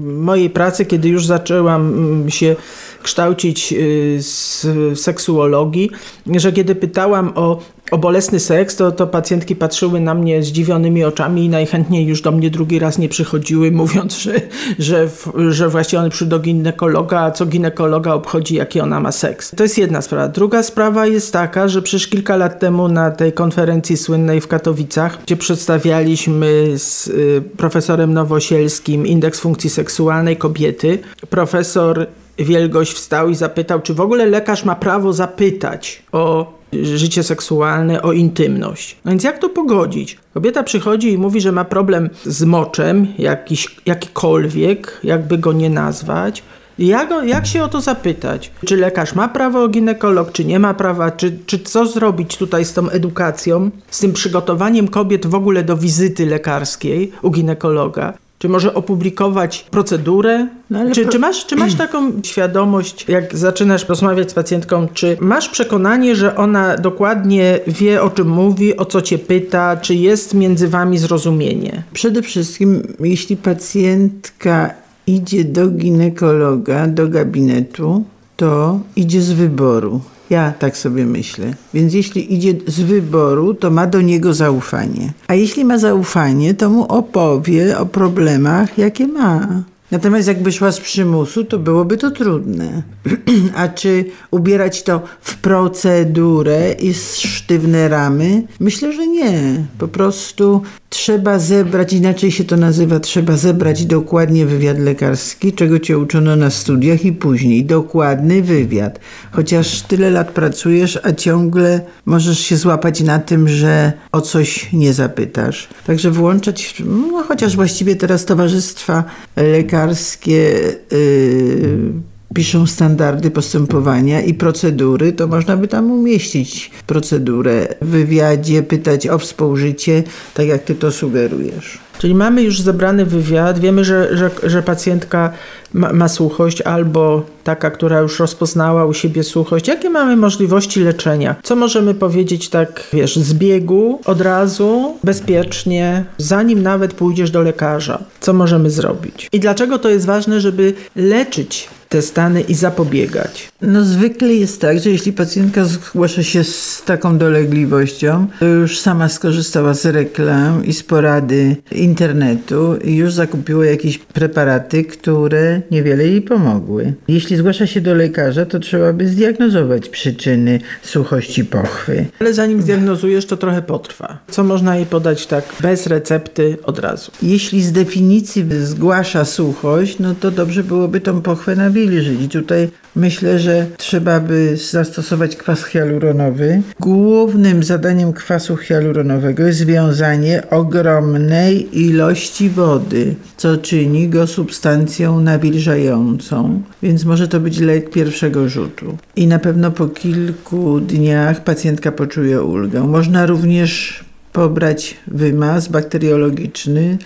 mojej 0.05 0.51
pracy, 0.51 0.85
kiedy 0.85 1.09
już 1.09 1.27
zaczęłam 1.27 2.25
się 2.29 2.57
kształcić 3.03 3.73
y, 3.73 4.17
z 4.23 4.67
seksuologii, 5.01 5.91
że 6.27 6.53
kiedy 6.53 6.75
pytałam 6.75 7.33
o 7.35 7.59
o 7.93 7.99
bolesny 7.99 8.41
seks, 8.41 8.77
to, 8.77 8.93
to 8.93 9.07
pacjentki 9.07 9.57
patrzyły 9.57 10.01
na 10.01 10.15
mnie 10.15 10.43
zdziwionymi 10.43 11.05
oczami 11.05 11.45
i 11.45 11.49
najchętniej 11.49 12.07
już 12.07 12.23
do 12.23 12.33
mnie 12.33 12.51
drugi 12.51 12.79
raz 12.79 12.99
nie 12.99 13.09
przychodziły, 13.09 13.71
mówiąc, 13.83 14.19
że, 14.19 14.35
że, 14.79 15.09
że 15.49 15.69
właściwie 15.69 16.01
one 16.01 16.11
przyjdą 16.11 16.37
do 16.37 16.43
ginekologa, 16.43 17.21
a 17.21 17.31
co 17.31 17.47
ginekologa 17.47 18.15
obchodzi, 18.15 18.55
jaki 18.55 18.81
ona 18.81 19.01
ma 19.01 19.13
seks. 19.13 19.51
To 19.57 19.63
jest 19.63 19.79
jedna 19.79 20.03
sprawa. 20.03 20.29
Druga 20.29 20.63
sprawa 20.63 21.07
jest 21.07 21.33
taka, 21.33 21.69
że 21.69 21.83
przecież 21.83 22.09
kilka 22.09 22.37
lat 22.37 22.61
temu 22.61 22.89
na 22.89 23.11
tej 23.11 23.33
konferencji 23.33 23.97
słynnej 23.97 24.41
w 24.41 24.49
Katowicach, 24.49 25.19
gdzie 25.23 25.37
przedstawialiśmy 25.37 26.79
z 26.79 27.07
y, 27.07 27.43
profesorem 27.57 28.15
Nowosielskim 28.15 29.07
indeks 29.07 29.41
funkcji 29.41 29.71
seksualnej 29.71 30.37
kobiety, 30.37 30.99
profesor 31.31 32.07
Wielgoś 32.45 32.91
wstał 32.91 33.29
i 33.29 33.35
zapytał, 33.35 33.81
czy 33.81 33.95
w 33.95 34.01
ogóle 34.01 34.27
lekarz 34.27 34.65
ma 34.65 34.75
prawo 34.75 35.13
zapytać 35.13 36.03
o 36.13 36.53
życie 36.83 37.23
seksualne, 37.23 38.03
o 38.03 38.13
intymność. 38.13 38.97
No 39.05 39.11
więc 39.11 39.25
jak 39.25 39.39
to 39.39 39.49
pogodzić? 39.49 40.19
Kobieta 40.35 40.63
przychodzi 40.63 41.13
i 41.13 41.19
mówi, 41.19 41.41
że 41.41 41.53
ma 41.53 41.65
problem 41.65 42.11
z 42.25 42.45
moczem, 42.45 43.07
jakiś, 43.19 43.77
jakikolwiek, 43.87 45.01
jakby 45.05 45.39
go 45.39 45.53
nie 45.53 45.71
nazwać. 45.71 46.43
Jak, 46.79 47.11
jak 47.27 47.47
się 47.47 47.63
o 47.63 47.69
to 47.69 47.81
zapytać? 47.81 48.51
Czy 48.67 48.77
lekarz 48.77 49.15
ma 49.15 49.29
prawo, 49.29 49.69
ginekolog, 49.69 50.33
czy 50.33 50.45
nie 50.45 50.59
ma 50.59 50.75
prawa? 50.75 51.11
Czy, 51.11 51.39
czy 51.47 51.59
co 51.59 51.87
zrobić 51.87 52.37
tutaj 52.37 52.65
z 52.65 52.73
tą 52.73 52.91
edukacją, 52.91 53.71
z 53.91 53.99
tym 53.99 54.13
przygotowaniem 54.13 54.89
kobiet 54.89 55.27
w 55.27 55.35
ogóle 55.35 55.63
do 55.63 55.77
wizyty 55.77 56.27
lekarskiej 56.27 57.13
u 57.23 57.31
ginekologa? 57.31 58.13
Czy 58.43 58.49
może 58.49 58.75
opublikować 58.75 59.67
procedurę? 59.71 60.47
No 60.71 60.91
czy, 60.93 61.07
czy, 61.07 61.19
masz, 61.19 61.47
czy 61.47 61.57
masz 61.57 61.75
taką 61.75 62.13
świadomość, 62.23 63.09
jak 63.09 63.39
zaczynasz 63.39 63.89
rozmawiać 63.89 64.31
z 64.31 64.35
pacjentką, 64.35 64.89
czy 64.95 65.17
masz 65.21 65.49
przekonanie, 65.49 66.17
że 66.17 66.37
ona 66.37 66.77
dokładnie 66.77 67.61
wie, 67.67 68.03
o 68.03 68.11
czym 68.11 68.29
mówi, 68.29 68.77
o 68.77 68.85
co 68.85 69.03
cię 69.03 69.19
pyta, 69.19 69.77
czy 69.77 69.95
jest 69.95 70.35
między 70.35 70.69
wami 70.69 70.99
zrozumienie? 70.99 71.83
Przede 71.93 72.23
wszystkim, 72.23 72.83
jeśli 73.01 73.37
pacjentka 73.37 74.75
idzie 75.07 75.45
do 75.45 75.69
ginekologa, 75.69 76.87
do 76.87 77.09
gabinetu, 77.09 78.05
to 78.37 78.81
idzie 78.97 79.21
z 79.21 79.33
wyboru. 79.33 80.01
Ja 80.33 80.53
tak 80.59 80.77
sobie 80.77 81.07
myślę. 81.07 81.55
Więc 81.75 81.95
jeśli 81.95 82.35
idzie 82.35 82.55
z 82.67 82.81
wyboru, 82.81 83.55
to 83.55 83.71
ma 83.71 83.87
do 83.87 84.01
niego 84.01 84.35
zaufanie. 84.35 85.13
A 85.29 85.35
jeśli 85.35 85.65
ma 85.65 85.79
zaufanie, 85.79 86.55
to 86.55 86.71
mu 86.71 86.85
opowie 86.85 87.79
o 87.79 87.87
problemach, 87.87 88.79
jakie 88.79 89.09
ma. 89.09 89.63
Natomiast 89.91 90.29
jakby 90.29 90.53
szła 90.53 90.73
z 90.73 90.81
przymusu, 90.81 91.45
to 91.45 91.59
byłoby 91.59 91.97
to 91.97 92.11
trudne. 92.11 92.83
A 93.57 93.69
czy 93.69 94.05
ubierać 94.31 94.83
to 94.83 95.01
w 95.21 95.37
procedurę 95.37 96.73
i 96.73 96.95
sztywne 96.95 97.89
ramy? 97.89 98.43
Myślę, 98.61 98.93
że 98.93 99.07
nie. 99.07 99.65
Po 99.79 99.89
prostu 99.89 100.63
trzeba 100.93 101.39
zebrać, 101.39 101.93
inaczej 101.93 102.31
się 102.31 102.45
to 102.45 102.57
nazywa, 102.57 103.01
trzeba 103.01 103.37
zebrać 103.37 103.85
dokładnie 103.85 104.47
wywiad 104.47 104.79
lekarski, 104.79 105.53
czego 105.53 105.79
cię 105.79 105.99
uczono 105.99 106.37
na 106.37 106.51
studiach 106.51 107.05
i 107.05 107.13
później. 107.13 107.65
Dokładny 107.65 108.43
wywiad. 108.43 109.01
Chociaż 109.31 109.83
tyle 109.83 110.11
lat 110.11 110.31
pracujesz, 110.31 110.99
a 111.03 111.13
ciągle 111.13 111.81
możesz 112.07 112.39
się 112.39 112.57
złapać 112.57 113.01
na 113.01 113.19
tym, 113.19 113.49
że 113.49 113.93
o 114.13 114.21
coś 114.21 114.73
nie 114.73 114.93
zapytasz. 114.93 115.69
Także 115.87 116.11
włączać, 116.11 116.83
no 116.87 117.23
chociaż 117.23 117.57
właściwie 117.57 117.97
teraz 117.97 118.25
towarzystwa 118.25 119.05
lekarskie. 119.37 120.61
Yy, 120.91 122.12
piszą 122.35 122.67
standardy 122.67 123.31
postępowania 123.31 124.21
i 124.21 124.35
procedury, 124.35 125.13
to 125.13 125.27
można 125.27 125.57
by 125.57 125.69
tam 125.69 125.91
umieścić 125.91 126.71
procedurę 126.87 127.69
w 127.83 127.87
wywiadzie, 127.87 128.63
pytać 128.63 129.09
o 129.09 129.19
współżycie, 129.19 130.03
tak 130.35 130.47
jak 130.47 130.63
ty 130.63 130.75
to 130.75 130.93
sugerujesz. 130.93 131.79
Czyli 131.99 132.15
mamy 132.15 132.43
już 132.43 132.61
zebrany 132.61 133.07
wywiad, 133.07 133.59
wiemy, 133.59 133.85
że, 133.85 134.17
że, 134.17 134.31
że 134.43 134.63
pacjentka 134.63 135.33
ma, 135.73 135.93
ma 135.93 136.09
suchość 136.09 136.61
albo 136.61 137.23
taka, 137.45 137.71
która 137.71 138.01
już 138.01 138.21
rozpoznała 138.21 138.85
u 138.85 138.95
siebie 138.95 139.23
suchość. 139.23 139.69
Jakie 139.69 139.91
mamy 139.91 140.17
możliwości 140.17 140.81
leczenia? 140.81 141.37
Co 141.43 141.57
możemy 141.57 141.95
powiedzieć 141.95 142.49
tak, 142.49 142.85
wiesz, 142.93 143.17
z 143.17 143.35
biegu, 143.35 144.01
od 144.05 144.21
razu, 144.21 144.97
bezpiecznie, 145.05 146.05
zanim 146.19 146.63
nawet 146.63 146.95
pójdziesz 146.95 147.31
do 147.31 147.43
lekarza? 147.43 147.99
Co 148.21 148.33
możemy 148.33 148.71
zrobić? 148.71 149.29
I 149.33 149.41
dlaczego 149.41 149.79
to 149.79 149.89
jest 149.89 150.07
ważne, 150.07 150.41
żeby 150.41 150.75
leczyć 150.97 151.69
te 151.89 152.03
stany 152.03 152.41
i 152.41 152.55
zapobiegać? 152.55 153.49
No 153.63 153.85
zwykle 153.85 154.35
jest 154.35 154.61
tak, 154.61 154.81
że 154.81 154.91
jeśli 154.91 155.13
pacjentka 155.13 155.65
zgłasza 155.65 156.23
się 156.23 156.45
z 156.45 156.83
taką 156.87 157.19
dolegliwością, 157.19 158.27
to 158.41 158.47
już 158.47 158.81
sama 158.81 159.09
skorzystała 159.09 159.75
z 159.75 159.87
reklam 159.87 160.65
i 160.65 160.73
z 160.73 160.83
porady 160.83 161.57
internetu 161.83 162.77
i 162.85 162.97
już 162.97 163.13
zakupiła 163.13 163.67
jakieś 163.67 163.99
preparaty, 163.99 164.85
które 164.85 165.61
niewiele 165.71 166.07
jej 166.07 166.23
pomogły. 166.23 166.95
Jeśli 167.09 167.37
zgłasza 167.37 167.67
się 167.67 167.81
do 167.81 167.95
lekarza, 167.95 168.47
to 168.47 168.61
trzeba 168.61 168.93
by 168.93 169.09
zdiagnozować 169.09 169.89
przyczyny 169.89 170.61
suchości 170.83 171.45
pochwy. 171.45 172.07
Ale 172.21 172.35
zanim 172.35 172.63
zdiagnozujesz, 172.63 173.27
to 173.27 173.37
trochę 173.37 173.63
potrwa. 173.63 174.19
Co 174.31 174.45
można 174.45 174.77
jej 174.77 174.87
podać 174.87 175.27
tak 175.27 175.45
bez 175.61 175.87
recepty 175.87 176.57
od 176.65 176.79
razu? 176.79 177.13
Jeśli 177.23 177.63
z 177.63 177.73
definicji 177.73 178.45
zgłasza 178.63 179.25
suchość, 179.25 179.99
no 179.99 180.15
to 180.15 180.31
dobrze 180.31 180.65
byłoby 180.65 181.01
tą 181.01 181.23
pochwę 181.23 181.57
nawilżyć. 181.57 182.21
I 182.23 182.29
tutaj 182.29 182.69
myślę, 182.97 183.39
że 183.39 183.67
trzeba 183.77 184.21
by 184.21 184.57
zastosować 184.71 185.37
kwas 185.37 185.65
hialuronowy. 185.65 186.63
Głównym 186.81 187.63
zadaniem 187.63 188.13
kwasu 188.13 188.57
hialuronowego 188.57 189.47
jest 189.47 189.59
związanie 189.59 190.43
ogromnej 190.51 191.72
ilości 191.73 192.51
wody, 192.51 193.15
co 193.37 193.57
czyni 193.57 194.09
go 194.09 194.27
substancją 194.27 195.21
nawilżającą, 195.21 196.63
więc 196.83 197.05
może 197.05 197.29
to 197.29 197.41
być 197.41 197.59
lek 197.59 197.91
pierwszego 197.91 198.49
rzutu. 198.49 198.97
I 199.17 199.27
na 199.27 199.39
pewno 199.39 199.71
po 199.71 199.89
kilku 199.89 200.81
dniach 200.81 201.45
pacjentka 201.45 201.93
poczuje 201.93 202.43
ulgę. 202.43 202.89
Można 202.89 203.27
również 203.27 204.05
pobrać 204.33 204.97
wymaz 205.07 205.69
bakteriologiczny, 205.69 206.99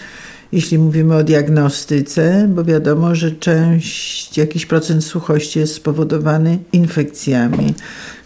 jeśli 0.53 0.79
mówimy 0.79 1.17
o 1.17 1.25
diagnostyce, 1.25 2.49
bo 2.55 2.65
wiadomo, 2.65 3.15
że 3.15 3.31
część, 3.33 4.39
jakiś 4.39 4.67
procent 4.67 5.05
suchości 5.05 5.59
jest 5.59 5.75
spowodowany 5.75 6.59
infekcjami 6.73 7.75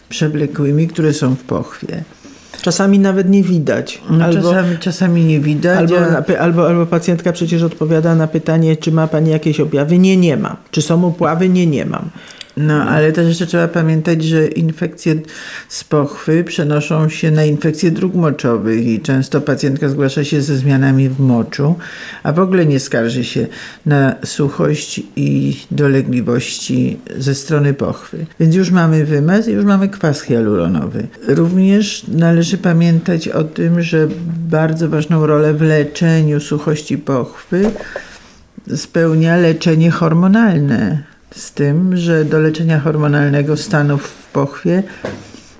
przewlekłymi, 0.09 0.87
które 0.87 1.13
są 1.13 1.35
w 1.35 1.43
pochwie. 1.43 2.03
Czasami 2.61 2.99
nawet 2.99 3.29
nie 3.29 3.43
widać. 3.43 4.01
No, 4.09 4.25
albo, 4.25 4.41
czasami, 4.41 4.77
czasami 4.77 5.25
nie 5.25 5.39
widać. 5.39 5.79
Albo, 5.79 5.95
a... 5.97 6.37
albo, 6.39 6.67
albo 6.67 6.85
pacjentka 6.85 7.31
przecież 7.31 7.63
odpowiada 7.63 8.15
na 8.15 8.27
pytanie, 8.27 8.75
czy 8.75 8.91
ma 8.91 9.07
pani 9.07 9.31
jakieś 9.31 9.59
objawy? 9.59 9.97
Nie, 9.97 10.17
nie 10.17 10.37
mam. 10.37 10.55
Czy 10.71 10.81
są 10.81 11.03
upławy? 11.03 11.49
Nie, 11.49 11.67
nie 11.67 11.85
mam. 11.85 12.09
No, 12.57 12.83
ale 12.83 13.11
też 13.11 13.27
jeszcze 13.27 13.45
trzeba 13.45 13.67
pamiętać, 13.67 14.23
że 14.23 14.47
infekcje 14.47 15.15
z 15.69 15.83
pochwy 15.83 16.43
przenoszą 16.43 17.09
się 17.09 17.31
na 17.31 17.45
infekcje 17.45 17.91
dróg 17.91 18.13
moczowych 18.15 18.85
i 18.87 18.99
często 18.99 19.41
pacjentka 19.41 19.89
zgłasza 19.89 20.23
się 20.23 20.41
ze 20.41 20.57
zmianami 20.57 21.09
w 21.09 21.19
moczu, 21.19 21.75
a 22.23 22.31
w 22.31 22.39
ogóle 22.39 22.65
nie 22.65 22.79
skarży 22.79 23.23
się 23.23 23.47
na 23.85 24.15
suchość 24.25 25.01
i 25.15 25.59
dolegliwości 25.71 26.99
ze 27.17 27.35
strony 27.35 27.73
pochwy. 27.73 28.25
Więc 28.39 28.55
już 28.55 28.71
mamy 28.71 29.05
wymaz 29.05 29.47
i 29.47 29.51
już 29.51 29.65
mamy 29.65 29.89
kwas 29.89 30.21
hialuronowy. 30.21 31.07
Również 31.27 32.05
należy 32.07 32.57
pamiętać 32.57 33.27
o 33.27 33.43
tym, 33.43 33.81
że 33.81 34.07
bardzo 34.49 34.89
ważną 34.89 35.25
rolę 35.25 35.53
w 35.53 35.61
leczeniu 35.61 36.39
suchości 36.39 36.97
pochwy 36.97 37.71
spełnia 38.75 39.37
leczenie 39.37 39.91
hormonalne 39.91 41.10
z 41.35 41.51
tym, 41.51 41.97
że 41.97 42.25
do 42.25 42.39
leczenia 42.39 42.79
hormonalnego 42.79 43.57
stanów 43.57 44.03
w 44.07 44.31
pochwie 44.31 44.83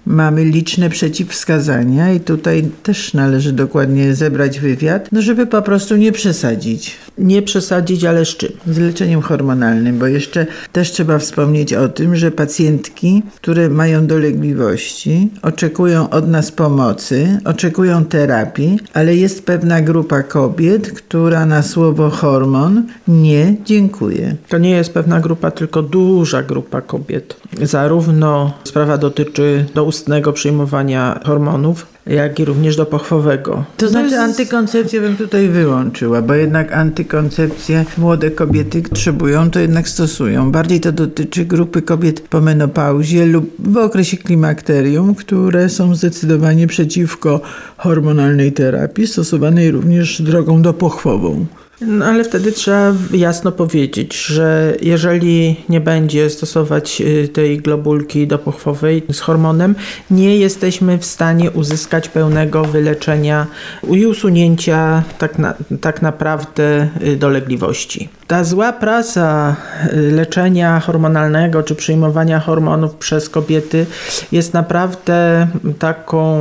mamy 0.06 0.46
liczne 0.46 0.90
przeciwwskazania 0.90 2.14
i 2.14 2.20
tutaj 2.20 2.64
też 2.84 3.14
należy 3.14 3.54
dokładnie 3.54 4.16
zebrać 4.16 4.60
wywiad, 4.60 5.10
no 5.12 5.22
żeby 5.22 5.48
po 5.48 5.62
prostu 5.62 5.96
nie 5.96 6.12
przesadzić. 6.12 6.96
Nie 7.18 7.42
przesadzić, 7.42 8.04
ale 8.04 8.26
z 8.26 8.30
czym? 8.30 8.52
Z 8.68 8.78
leczeniem 8.78 9.22
hormonalnym, 9.22 10.00
bo 10.00 10.08
jeszcze 10.08 10.48
też 10.72 10.92
trzeba 10.92 11.20
wspomnieć 11.20 11.74
o 11.74 11.90
tym, 11.90 12.16
że 12.16 12.32
pacjentki, 12.32 13.24
które 13.36 13.70
mają 13.70 14.08
dolegliwości, 14.08 15.30
oczekują 15.42 16.10
od 16.10 16.28
nas 16.28 16.52
pomocy, 16.52 17.40
oczekują 17.46 18.06
terapii, 18.06 18.80
ale 18.94 19.16
jest 19.16 19.46
pewna 19.46 19.82
grupa 19.82 20.24
kobiet, 20.24 20.92
która 20.92 21.46
na 21.46 21.64
słowo 21.64 22.10
hormon 22.10 22.84
nie 23.08 23.56
dziękuję. 23.66 24.36
To 24.50 24.58
nie 24.58 24.70
jest 24.70 24.94
pewna 24.94 25.20
grupa, 25.20 25.52
tylko 25.52 25.84
duża 25.84 26.44
grupa 26.44 26.82
kobiet. 26.82 27.36
Zarówno 27.62 28.54
sprawa 28.64 28.98
dotyczy 28.98 29.66
do 29.76 29.91
ustnego 29.92 30.34
przyjmowania 30.34 31.20
hormonów, 31.26 31.86
jak 32.08 32.40
i 32.40 32.46
również 32.46 32.76
do 32.76 32.86
pochwowego. 32.86 33.64
To 33.78 33.88
znaczy 33.90 34.06
jest... 34.06 34.18
antykoncepcję 34.18 35.02
bym 35.02 35.18
tutaj 35.18 35.48
wyłączyła, 35.48 36.22
bo 36.22 36.34
jednak 36.34 36.74
antykoncepcję 36.74 37.86
młode 37.98 38.32
kobiety 38.32 38.82
potrzebują, 38.82 39.52
to 39.52 39.60
jednak 39.60 39.90
stosują. 39.90 40.52
Bardziej 40.52 40.80
to 40.80 40.92
dotyczy 40.92 41.46
grupy 41.46 41.82
kobiet 41.82 42.22
po 42.22 42.42
menopauzie 42.42 43.26
lub 43.26 43.52
w 43.60 43.78
okresie 43.78 44.18
klimakterium, 44.18 45.16
które 45.16 45.70
są 45.70 45.96
zdecydowanie 45.96 46.68
przeciwko 46.68 47.42
hormonalnej 47.78 48.52
terapii, 48.52 49.08
stosowanej 49.08 49.72
również 49.72 50.22
drogą 50.22 50.62
dopochwową. 50.62 51.46
No 51.82 52.06
ale 52.06 52.24
wtedy 52.24 52.52
trzeba 52.52 52.94
jasno 53.14 53.52
powiedzieć, 53.52 54.26
że 54.26 54.76
jeżeli 54.82 55.56
nie 55.70 55.82
będzie 55.82 56.30
stosować 56.30 57.02
y, 57.02 57.28
tej 57.28 57.58
globulki 57.58 58.28
dopochwowej 58.28 59.04
z 59.12 59.20
hormonem, 59.20 59.76
nie 60.12 60.38
jesteśmy 60.38 60.98
w 60.98 61.06
stanie 61.06 61.52
uzyskać 61.52 62.10
pełnego 62.10 62.66
wyleczenia 62.66 63.48
i 63.90 64.06
usunięcia 64.06 65.04
tak, 65.18 65.40
na, 65.40 65.54
tak 65.82 66.02
naprawdę 66.02 66.88
y, 67.04 67.16
dolegliwości. 67.18 68.10
Ta 68.28 68.44
zła 68.44 68.74
prasa 68.74 69.56
y, 69.94 70.12
leczenia 70.12 70.80
hormonalnego 70.80 71.64
czy 71.64 71.76
przyjmowania 71.76 72.40
hormonów 72.40 72.96
przez 72.96 73.30
kobiety 73.30 73.86
jest 74.32 74.54
naprawdę 74.54 75.48
taką 75.80 76.38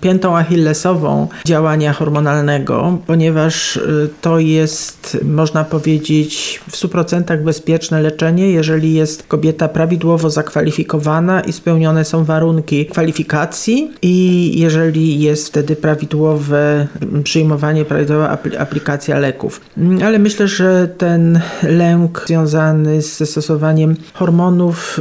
piętą 0.00 0.36
achillesową 0.36 1.28
działania 1.44 1.92
hormonalnego, 1.92 2.98
ponieważ 3.06 3.80
to 4.20 4.38
jest 4.38 4.71
jest, 4.72 5.18
można 5.24 5.64
powiedzieć, 5.64 6.60
w 6.70 6.76
100% 6.76 7.42
bezpieczne 7.42 8.02
leczenie, 8.02 8.50
jeżeli 8.50 8.94
jest 8.94 9.22
kobieta 9.22 9.68
prawidłowo 9.68 10.30
zakwalifikowana 10.30 11.40
i 11.40 11.52
spełnione 11.52 12.04
są 12.04 12.24
warunki 12.24 12.86
kwalifikacji 12.86 13.90
i 14.02 14.60
jeżeli 14.60 15.20
jest 15.20 15.48
wtedy 15.48 15.76
prawidłowe 15.76 16.86
przyjmowanie, 17.24 17.84
prawidłowa 17.84 18.38
aplikacja 18.58 19.18
leków. 19.18 19.60
Ale 20.04 20.18
myślę, 20.18 20.48
że 20.48 20.88
ten 20.98 21.40
lęk 21.62 22.24
związany 22.26 23.02
ze 23.02 23.26
stosowaniem 23.26 23.96
hormonów 24.14 25.00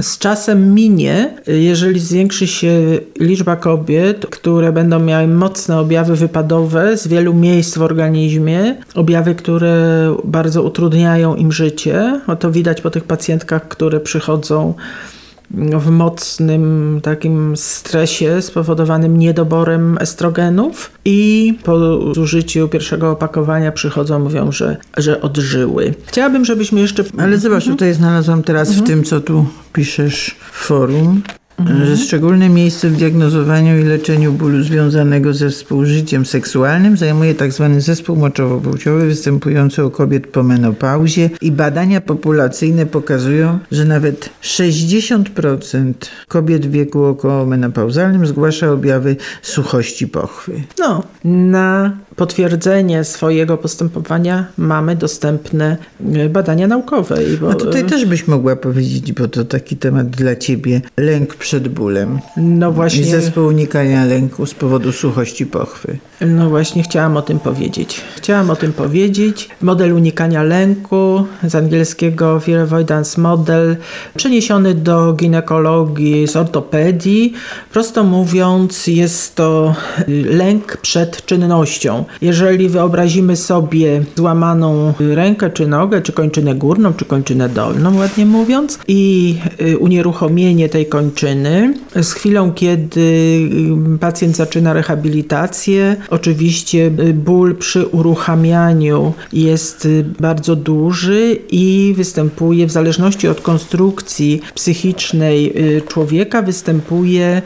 y, 0.00 0.02
z 0.02 0.18
czasem 0.18 0.74
minie, 0.74 1.34
jeżeli 1.46 2.00
zwiększy 2.00 2.46
się 2.46 2.98
liczba 3.20 3.56
kobiet, 3.56 4.26
które 4.26 4.72
będą 4.72 4.98
miały 5.00 5.28
mocne 5.28 5.78
objawy 5.78 6.16
wypadowe 6.16 6.96
z 6.96 7.08
wielu 7.08 7.34
miejsc 7.34 7.78
w 7.78 7.82
organizmie, 7.82 8.76
objawy, 9.02 9.34
które 9.34 9.76
bardzo 10.24 10.62
utrudniają 10.62 11.34
im 11.34 11.52
życie. 11.52 12.20
O 12.26 12.36
to 12.36 12.50
widać 12.50 12.80
po 12.80 12.90
tych 12.90 13.04
pacjentkach, 13.04 13.68
które 13.68 14.00
przychodzą 14.00 14.74
w 15.54 15.90
mocnym 15.90 17.00
takim 17.02 17.56
stresie 17.56 18.42
spowodowanym 18.42 19.18
niedoborem 19.18 19.98
estrogenów 20.00 20.90
i 21.04 21.54
po 21.64 21.98
zużyciu 22.14 22.68
pierwszego 22.68 23.10
opakowania 23.10 23.72
przychodzą, 23.72 24.18
mówią, 24.18 24.52
że, 24.52 24.76
że 24.96 25.20
odżyły. 25.20 25.94
Chciałabym, 26.06 26.44
żebyśmy 26.44 26.80
jeszcze... 26.80 27.04
Ale 27.18 27.38
zobacz, 27.38 27.62
mhm. 27.62 27.76
tutaj 27.76 27.94
znalazłam 27.94 28.42
teraz 28.42 28.68
mhm. 28.68 28.84
w 28.84 28.88
tym, 28.88 29.04
co 29.04 29.20
tu 29.20 29.46
piszesz 29.72 30.36
w 30.52 30.66
forum, 30.66 31.22
Mhm. 31.58 31.86
że 31.86 31.96
szczególne 31.96 32.48
miejsce 32.48 32.88
w 32.88 32.96
diagnozowaniu 32.96 33.80
i 33.80 33.84
leczeniu 33.84 34.32
bólu 34.32 34.62
związanego 34.62 35.34
ze 35.34 35.50
współżyciem 35.50 36.26
seksualnym 36.26 36.96
zajmuje 36.96 37.34
tzw. 37.34 37.70
Tak 37.72 37.80
zespół 37.80 38.16
moczowo-płciowy 38.16 39.06
występujący 39.06 39.84
u 39.84 39.90
kobiet 39.90 40.26
po 40.26 40.42
menopauzie 40.42 41.30
i 41.40 41.52
badania 41.52 42.00
populacyjne 42.00 42.86
pokazują, 42.86 43.58
że 43.72 43.84
nawet 43.84 44.30
60% 44.42 45.92
kobiet 46.28 46.66
w 46.66 46.70
wieku 46.70 47.04
okołomenopauzalnym 47.04 48.26
zgłasza 48.26 48.72
objawy 48.72 49.16
suchości 49.42 50.08
pochwy. 50.08 50.52
No, 50.78 51.02
na 51.24 51.96
potwierdzenie 52.16 53.04
swojego 53.04 53.58
postępowania 53.58 54.46
mamy 54.56 54.96
dostępne 54.96 55.76
e, 56.14 56.28
badania 56.28 56.66
naukowe. 56.66 57.16
Bo... 57.40 57.50
A 57.50 57.54
tutaj 57.54 57.84
też 57.84 58.04
byś 58.04 58.28
mogła 58.28 58.56
powiedzieć, 58.56 59.12
bo 59.12 59.28
to 59.28 59.44
taki 59.44 59.76
temat 59.76 60.10
dla 60.10 60.36
ciebie, 60.36 60.80
lęk 60.96 61.34
przed 61.42 61.68
bólem. 61.68 62.18
No 62.36 62.72
właśnie. 62.72 63.00
I 63.00 63.04
zespół 63.04 63.46
unikania 63.46 64.04
lęku 64.04 64.46
z 64.46 64.54
powodu 64.54 64.92
suchości 64.92 65.46
pochwy. 65.46 65.98
No 66.20 66.50
właśnie 66.50 66.82
chciałam 66.82 67.16
o 67.16 67.22
tym 67.22 67.38
powiedzieć. 67.38 68.00
Chciałam 68.16 68.50
o 68.50 68.56
tym 68.56 68.72
powiedzieć. 68.72 69.48
Model 69.62 69.92
unikania 69.92 70.42
lęku 70.42 71.24
z 71.44 71.54
angielskiego 71.54 72.40
Fear 72.40 72.60
Avoidance 72.60 73.20
Model 73.20 73.76
przeniesiony 74.16 74.74
do 74.74 75.12
ginekologii 75.12 76.28
z 76.28 76.36
ortopedii. 76.36 77.32
Prosto 77.72 78.04
mówiąc 78.04 78.86
jest 78.86 79.34
to 79.34 79.74
y, 80.08 80.24
lęk 80.24 80.76
przed 80.76 81.26
czynnością. 81.26 82.04
Jeżeli 82.20 82.68
wyobrazimy 82.68 83.36
sobie 83.36 84.02
złamaną 84.16 84.94
rękę 85.00 85.50
czy 85.50 85.66
nogę, 85.66 86.02
czy 86.02 86.12
kończynę 86.12 86.54
górną, 86.54 86.92
czy 86.92 87.04
kończynę 87.04 87.48
dolną, 87.48 87.98
ładnie 87.98 88.26
mówiąc, 88.26 88.78
i 88.88 89.34
y, 89.60 89.78
unieruchomienie 89.78 90.68
tej 90.68 90.86
kończyny 90.86 91.31
z 92.02 92.12
chwilą, 92.12 92.52
kiedy 92.52 93.00
y, 93.00 93.98
pacjent 94.00 94.36
zaczyna 94.36 94.72
rehabilitację, 94.72 95.96
oczywiście 96.10 96.90
ból 97.14 97.56
przy 97.56 97.86
uruchamianiu 97.86 99.12
jest 99.32 99.88
bardzo 100.20 100.56
duży 100.56 101.38
i 101.50 101.94
występuje 101.96 102.66
w 102.66 102.70
zależności 102.70 103.28
od 103.28 103.40
konstrukcji 103.40 104.40
psychicznej 104.54 105.54
człowieka, 105.88 106.42
występuje 106.42 107.42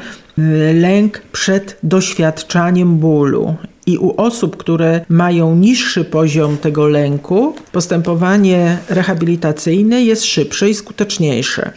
lęk 0.75 1.23
przed 1.33 1.79
doświadczaniem 1.83 2.97
bólu. 2.97 3.55
I 3.87 3.99
u 3.99 4.21
osób, 4.21 4.57
które 4.57 5.05
mają 5.09 5.57
niższy 5.57 6.05
poziom 6.05 6.57
tego 6.57 6.89
lęku, 6.89 7.55
postępowanie 7.73 8.79
rehabilitacyjne 8.89 10.03
jest 10.03 10.25
szybsze 10.25 10.71
i 10.71 10.75
skuteczniejsze 10.75 11.71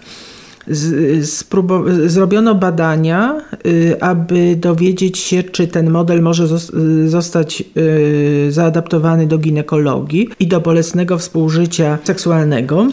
zrobiono 2.06 2.56
badania, 2.56 3.42
y, 3.66 4.02
aby 4.02 4.56
dowiedzieć 4.56 5.18
się, 5.18 5.44
czy 5.44 5.68
ten 5.68 5.90
model 5.90 6.22
może 6.22 6.48
zostać 7.06 7.64
y, 7.78 8.52
zaadaptowany 8.52 9.28
do 9.28 9.38
ginekologii 9.38 10.30
i 10.40 10.48
do 10.48 10.62
bolesnego 10.62 11.18
współżycia 11.18 11.98
seksualnego. 12.04 12.88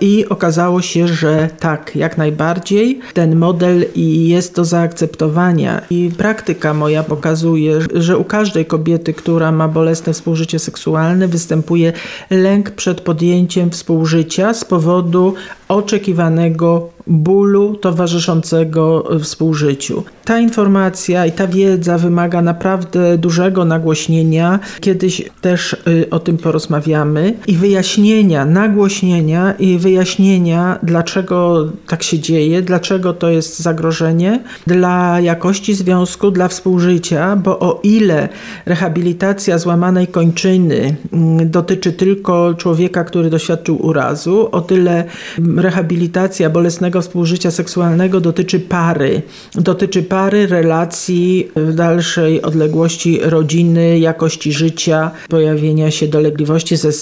I 0.00 0.26
okazało 0.28 0.82
się, 0.82 1.08
że 1.08 1.48
tak, 1.60 1.96
jak 1.96 2.18
najbardziej 2.18 3.00
ten 3.14 3.36
model 3.36 3.84
jest 3.96 4.56
do 4.56 4.64
zaakceptowania. 4.64 5.82
I 5.90 6.10
praktyka 6.18 6.74
moja 6.74 7.02
pokazuje, 7.02 7.78
że 7.94 8.18
u 8.18 8.24
każdej 8.24 8.66
kobiety, 8.66 9.14
która 9.14 9.52
ma 9.52 9.68
bolesne 9.68 10.12
współżycie 10.12 10.58
seksualne, 10.58 11.28
występuje 11.28 11.92
lęk 12.30 12.70
przed 12.70 13.00
podjęciem 13.00 13.70
współżycia 13.70 14.54
z 14.54 14.64
powodu 14.64 15.34
oczekiwanego 15.68 16.88
bólu 17.08 17.76
towarzyszącego 17.76 19.08
współżyciu. 19.22 20.04
Ta 20.24 20.38
informacja 20.38 21.26
i 21.26 21.32
ta 21.32 21.46
wiedza 21.46 21.98
wymaga 21.98 22.42
naprawdę 22.42 23.18
dużego 23.18 23.64
nagłośnienia. 23.64 24.60
Kiedyś 24.80 25.22
też 25.40 25.72
y, 25.72 26.10
o 26.10 26.18
tym 26.18 26.38
porozmawiamy 26.38 27.34
i 27.46 27.56
wyjaśnienia, 27.56 28.44
nagłośnienia 28.44 29.54
i 29.58 29.78
wyjaśnienia, 29.78 30.78
dlaczego 30.82 31.68
tak 31.86 32.02
się 32.02 32.18
dzieje, 32.18 32.62
dlaczego 32.62 33.12
to 33.12 33.30
jest 33.30 33.58
zagrożenie 33.58 34.40
dla 34.66 35.20
jakości 35.20 35.74
związku, 35.74 36.30
dla 36.30 36.48
współżycia, 36.48 37.36
bo 37.36 37.58
o 37.58 37.80
ile 37.82 38.28
rehabilitacja 38.66 39.58
złamanej 39.58 40.06
kończyny 40.06 40.96
mm, 41.12 41.50
dotyczy 41.50 41.92
tylko 41.92 42.54
człowieka, 42.54 43.04
który 43.04 43.30
doświadczył 43.30 43.86
urazu, 43.86 44.48
o 44.52 44.60
tyle 44.60 45.04
rehabilitacja 45.56 46.50
bolesnego 46.50 46.97
współżycia 47.00 47.50
seksualnego 47.50 48.20
dotyczy 48.20 48.60
pary. 48.60 49.22
Dotyczy 49.54 50.02
pary, 50.02 50.46
relacji, 50.46 51.48
w 51.56 51.74
dalszej 51.74 52.42
odległości 52.42 53.20
rodziny, 53.22 53.98
jakości 53.98 54.52
życia, 54.52 55.10
pojawienia 55.28 55.90
się 55.90 56.08
dolegliwości 56.08 56.76
ze 56.76 56.92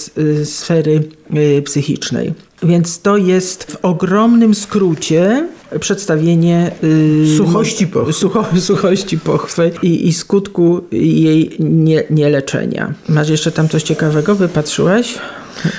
sfery 0.44 1.02
y, 1.37 1.62
psychicznej. 1.62 2.35
Więc 2.62 3.00
to 3.00 3.16
jest 3.16 3.64
w 3.64 3.85
ogromnym 3.85 4.54
skrócie 4.54 5.48
przedstawienie 5.80 6.70
yy, 6.82 7.37
suchości 7.37 7.87
pochwy, 7.87 8.12
sucho, 8.12 8.44
suchości 8.61 9.18
pochwy 9.18 9.70
i, 9.82 10.09
i 10.09 10.12
skutku 10.12 10.80
jej 10.92 11.56
nie, 11.59 12.04
nieleczenia. 12.11 12.94
Masz 13.09 13.28
jeszcze 13.28 13.52
tam 13.52 13.68
coś 13.68 13.82
ciekawego? 13.82 14.35
Wypatrzyłaś? 14.35 15.18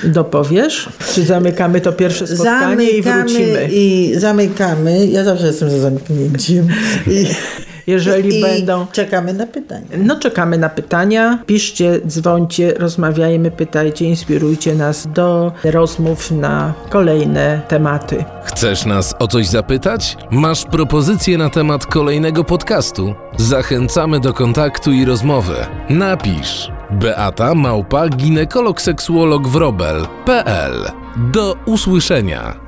Dopowiesz? 0.03 0.89
Czy 1.13 1.25
zamykamy 1.25 1.81
to 1.81 1.93
pierwsze 1.93 2.27
spotkanie 2.27 2.85
zamykamy 2.85 2.85
i 2.85 3.01
wrócimy? 3.01 3.69
I 3.71 4.13
zamykamy. 4.17 5.07
Ja 5.07 5.23
zawsze 5.23 5.47
jestem 5.47 5.69
za 5.69 5.79
zamknięciem. 5.79 6.67
I 7.07 7.25
jeżeli 7.87 8.39
I 8.39 8.41
będą. 8.41 8.85
Czekamy 8.91 9.33
na 9.33 9.47
pytania. 9.47 9.87
No, 9.97 10.19
czekamy 10.19 10.57
na 10.57 10.69
pytania. 10.69 11.39
Piszcie, 11.45 11.99
dzwońcie, 12.07 12.73
rozmawiajmy, 12.73 13.51
pytajcie, 13.51 14.05
inspirujcie 14.05 14.75
nas 14.75 15.07
do 15.13 15.51
rozmów 15.63 16.31
na 16.31 16.73
kolejne 16.89 17.61
tematy. 17.67 18.25
Chcesz 18.43 18.85
nas 18.85 19.15
o 19.19 19.27
coś 19.27 19.47
zapytać? 19.47 20.17
Masz 20.31 20.65
propozycję 20.65 21.37
na 21.37 21.49
temat 21.49 21.85
kolejnego 21.85 22.43
podcastu? 22.43 23.13
Zachęcamy 23.37 24.19
do 24.19 24.33
kontaktu 24.33 24.91
i 24.91 25.05
rozmowy. 25.05 25.55
Napisz 25.89 26.76
Beata 26.91 27.55
Małpa, 27.55 28.09
ginekolog 28.09 28.81
seksuolog 28.81 29.47
wrobel.pl. 29.47 30.91
Do 31.17 31.55
usłyszenia. 31.65 32.66